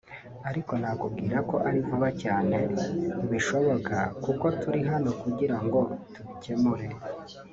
[0.49, 2.57] ariko nakubwira ko ari vuba cyane
[3.29, 5.79] bishoboka kuko turi hano kugira ngo
[6.13, 6.85] tubikemure